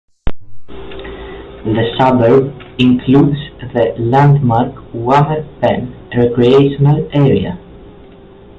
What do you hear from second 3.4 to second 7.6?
the landmark Wemmer Pan recreational area.